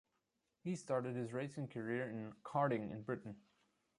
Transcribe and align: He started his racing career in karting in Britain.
He 0.63 0.75
started 0.75 1.15
his 1.15 1.31
racing 1.31 1.67
career 1.67 2.09
in 2.09 2.33
karting 2.43 2.89
in 2.91 3.03
Britain. 3.03 3.35